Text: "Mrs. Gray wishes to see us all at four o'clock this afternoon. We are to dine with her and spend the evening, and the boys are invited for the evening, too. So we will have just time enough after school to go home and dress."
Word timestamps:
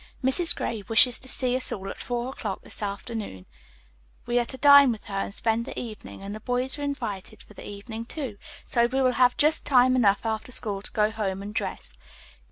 "Mrs. 0.23 0.55
Gray 0.55 0.81
wishes 0.81 1.19
to 1.19 1.27
see 1.27 1.55
us 1.55 1.71
all 1.71 1.87
at 1.87 1.99
four 1.99 2.29
o'clock 2.29 2.63
this 2.63 2.81
afternoon. 2.81 3.45
We 4.25 4.39
are 4.39 4.45
to 4.45 4.57
dine 4.57 4.91
with 4.91 5.03
her 5.03 5.13
and 5.13 5.31
spend 5.31 5.63
the 5.65 5.79
evening, 5.79 6.23
and 6.23 6.33
the 6.33 6.39
boys 6.39 6.79
are 6.79 6.81
invited 6.81 7.43
for 7.43 7.53
the 7.53 7.67
evening, 7.69 8.05
too. 8.05 8.39
So 8.65 8.87
we 8.87 8.99
will 8.99 9.11
have 9.11 9.37
just 9.37 9.63
time 9.63 9.95
enough 9.95 10.25
after 10.25 10.51
school 10.51 10.81
to 10.81 10.91
go 10.91 11.11
home 11.11 11.43
and 11.43 11.53
dress." 11.53 11.93